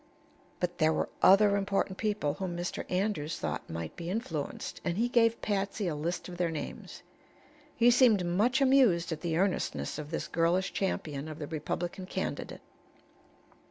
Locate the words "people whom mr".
1.99-2.89